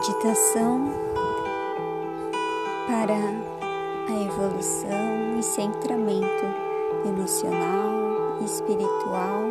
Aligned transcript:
meditação 0.00 0.90
para 2.86 3.12
a 3.12 4.22
evolução 4.22 5.38
e 5.38 5.42
centramento 5.42 6.46
emocional, 7.06 8.38
espiritual, 8.42 9.42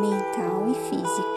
mental 0.00 0.68
e 0.70 0.74
físico. 0.88 1.34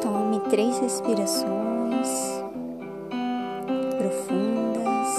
Tome 0.00 0.40
três 0.48 0.78
respirações 0.78 2.08
profundas, 3.98 5.18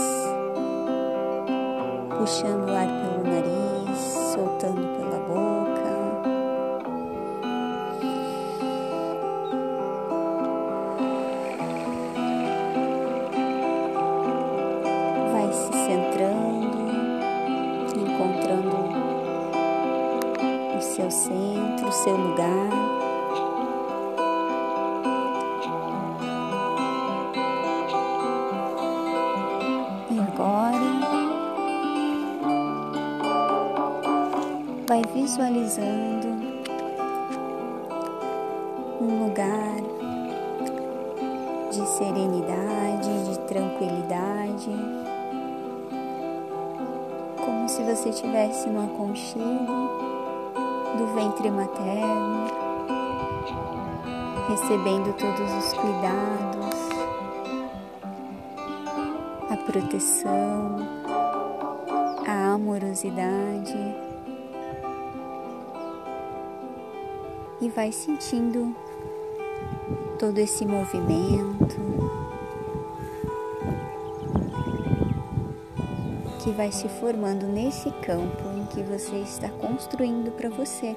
puxando 2.18 2.68
o 2.68 2.76
ar 2.76 2.88
pelo 2.88 3.32
nariz, 3.32 3.67
centro, 21.28 21.92
seu 21.92 22.16
lugar. 22.16 22.70
E 30.10 30.20
agora 30.20 30.78
vai 34.88 35.02
visualizando 35.14 36.28
um 39.02 39.26
lugar 39.26 39.76
de 41.70 41.86
serenidade, 41.88 43.30
de 43.30 43.40
tranquilidade, 43.40 44.72
como 47.44 47.68
se 47.68 47.84
você 47.84 48.10
estivesse 48.10 48.70
num 48.70 48.86
aconchego 48.86 50.07
do 50.98 51.06
ventre 51.14 51.52
materno, 51.52 52.48
recebendo 54.50 55.14
todos 55.14 55.52
os 55.52 55.74
cuidados, 55.74 56.76
a 59.50 59.58
proteção, 59.58 60.78
a 62.28 62.54
amorosidade. 62.54 63.78
E 67.62 67.70
vai 67.70 67.92
sentindo 67.92 68.76
todo 70.20 70.38
esse 70.40 70.66
movimento 70.66 71.87
que 76.48 76.54
vai 76.54 76.72
se 76.72 76.88
formando 76.88 77.46
nesse 77.46 77.92
campo 77.92 78.42
em 78.56 78.66
que 78.68 78.82
você 78.82 79.18
está 79.18 79.50
construindo 79.50 80.32
para 80.32 80.50
você. 80.50 80.96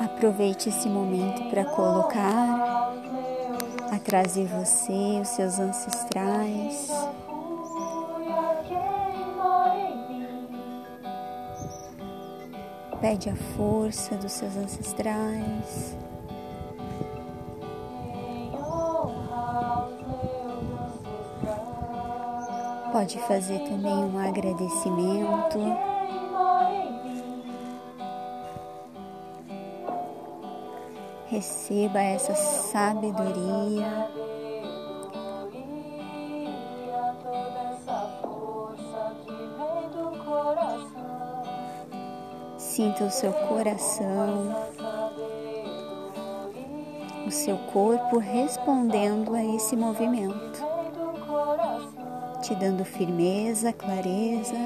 Aproveite 0.00 0.70
esse 0.70 0.88
momento 0.88 1.50
para 1.50 1.66
colocar 1.66 2.94
atrás 3.94 4.32
de 4.32 4.44
você 4.44 5.20
os 5.20 5.28
seus 5.28 5.58
ancestrais. 5.58 6.90
Pede 13.02 13.28
a 13.28 13.36
força 13.54 14.16
dos 14.16 14.32
seus 14.32 14.56
ancestrais. 14.56 15.94
Pode 22.92 23.18
fazer 23.20 23.58
também 23.60 23.90
um 23.90 24.18
agradecimento. 24.18 25.58
Receba 31.26 31.98
essa 32.00 32.34
sabedoria. 32.34 34.10
Sinta 42.58 43.04
o 43.04 43.10
seu 43.10 43.32
coração, 43.32 44.54
o 47.26 47.30
seu 47.30 47.56
corpo 47.72 48.18
respondendo 48.18 49.34
a 49.34 49.42
esse 49.42 49.74
movimento 49.76 50.71
te 52.42 52.56
dando 52.56 52.84
firmeza, 52.84 53.72
clareza. 53.72 54.56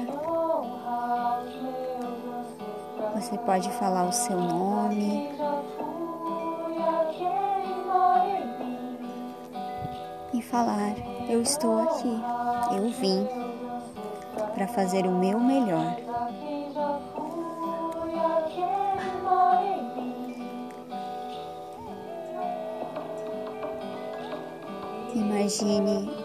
Você 3.13 3.37
pode 3.37 3.69
falar 3.73 4.05
o 4.05 4.11
seu 4.11 4.39
nome. 4.39 5.29
E 10.33 10.41
falar: 10.41 10.95
Eu 11.29 11.41
estou 11.43 11.83
aqui, 11.83 12.19
eu 12.75 12.89
vim 12.89 13.27
para 14.55 14.67
fazer 14.67 15.05
o 15.05 15.11
meu 15.11 15.39
melhor. 15.39 15.95
Imagine 25.13 26.16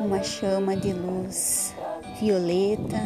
uma 0.00 0.22
chama 0.22 0.76
de 0.76 0.92
luz 0.92 1.74
violeta 2.18 3.00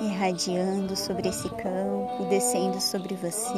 irradiando 0.00 0.96
sobre 0.96 1.28
esse 1.28 1.48
campo, 1.50 2.24
descendo 2.28 2.80
sobre 2.80 3.14
você, 3.14 3.48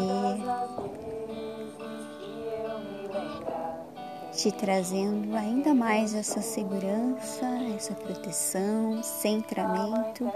te 4.33 4.51
trazendo 4.51 5.37
ainda 5.37 5.73
mais 5.75 6.15
essa 6.15 6.41
segurança, 6.41 7.47
essa 7.77 7.95
proteção, 7.95 9.03
centramento 9.03 10.31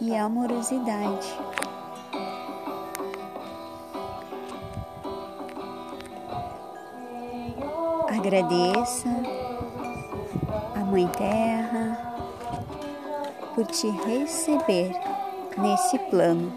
e 0.00 0.14
amorosidade. 0.14 1.28
Agradeça 8.08 9.08
Mãe 10.92 11.08
Terra, 11.08 11.96
por 13.54 13.64
te 13.64 13.88
receber 13.88 14.92
nesse 15.56 15.98
plano. 16.10 16.52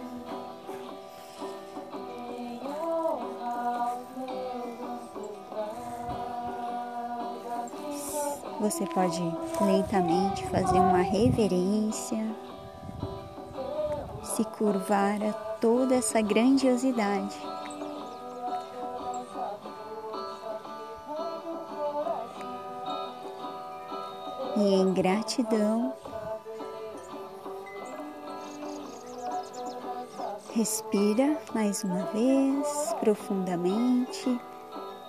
Você 8.59 8.85
pode 8.87 9.21
lentamente 9.61 10.45
fazer 10.47 10.79
uma 10.79 11.01
reverência, 11.01 12.27
se 14.21 14.43
curvar 14.43 15.23
a 15.23 15.31
toda 15.61 15.95
essa 15.95 16.19
grandiosidade. 16.21 17.54
E 24.57 24.73
em 24.73 24.93
gratidão, 24.93 25.93
respira 30.53 31.37
mais 31.53 31.83
uma 31.83 32.05
vez 32.05 32.93
profundamente, 33.01 34.39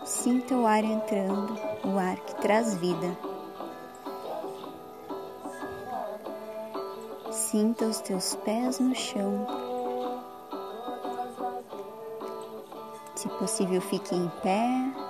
sinta 0.04 0.56
o 0.56 0.66
ar 0.66 0.82
entrando, 0.82 1.56
o 1.84 1.96
ar 1.98 2.16
que 2.16 2.34
traz 2.42 2.74
vida. 2.74 3.16
Sinta 7.30 7.84
os 7.86 8.00
teus 8.00 8.34
pés 8.36 8.80
no 8.80 8.94
chão. 8.94 9.46
Se 13.14 13.28
possível, 13.28 13.80
fique 13.80 14.14
em 14.14 14.28
pé 14.42 15.05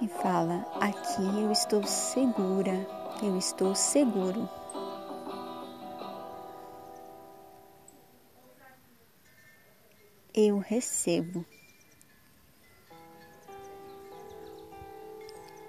e 0.00 0.08
fala: 0.08 0.66
Aqui 0.80 1.22
eu 1.22 1.52
estou 1.52 1.84
segura, 1.84 2.86
eu 3.22 3.36
estou 3.36 3.74
seguro. 3.74 4.48
Eu 10.34 10.58
recebo. 10.58 11.44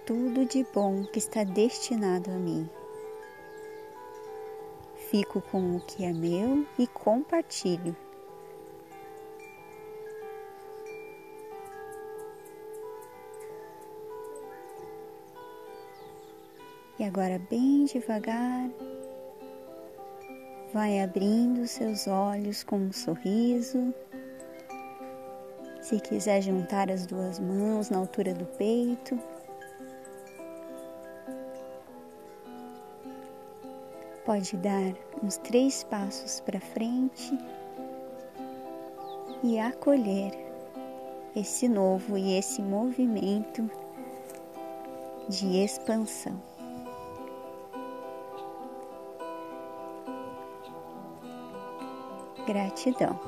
tudo 0.06 0.46
de 0.46 0.66
bom 0.74 1.04
que 1.06 1.18
está 1.18 1.44
destinado 1.44 2.30
a 2.30 2.36
mim. 2.36 2.70
Fico 5.10 5.42
com 5.42 5.78
o 5.78 5.81
que 5.81 6.04
é 6.04 6.12
meu 6.12 6.68
e 6.78 6.88
compartilho. 6.88 7.96
E 17.00 17.04
agora, 17.04 17.42
bem 17.50 17.86
devagar, 17.86 18.69
vai 20.72 21.01
abrindo 21.01 21.68
seus 21.68 22.07
olhos 22.07 22.63
com 22.63 22.78
um 22.78 22.94
sorriso. 22.94 23.94
Se 25.81 26.00
quiser 26.00 26.42
juntar 26.42 26.92
as 26.92 27.07
duas 27.07 27.40
mãos 27.40 27.90
na 27.90 27.98
altura 27.98 28.34
do 28.34 28.45
peito, 28.45 29.19
pode 34.24 34.56
dar 34.57 34.94
uns 35.22 35.38
três 35.38 35.84
passos 35.84 36.39
para 36.42 36.60
frente 36.60 37.38
e 39.44 39.60
acolher 39.60 40.31
esse 41.36 41.68
novo 41.68 42.18
e 42.18 42.38
esse 42.38 42.62
movimento 42.62 43.69
de 45.28 45.57
expansão. 45.57 46.53
Gratidão. 52.45 53.19